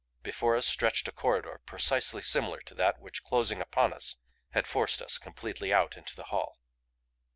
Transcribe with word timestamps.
Before 0.23 0.55
us 0.55 0.65
stretched 0.65 1.07
a 1.07 1.11
corridor 1.11 1.61
precisely 1.63 2.23
similar 2.23 2.59
to 2.61 2.73
that 2.73 2.97
which, 2.99 3.23
closing 3.23 3.61
upon 3.61 3.93
us, 3.93 4.15
had 4.49 4.65
forced 4.65 4.99
us 4.99 5.19
completely 5.19 5.71
out 5.71 5.95
into 5.95 6.15
the 6.15 6.23
hall. 6.33 6.57